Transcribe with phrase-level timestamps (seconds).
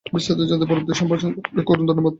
[0.15, 2.09] বিস্তারিত জানতে পরবর্তী সম্প্রচারের জন্য অপেক্ষা করুণ, ধন্যবাদ।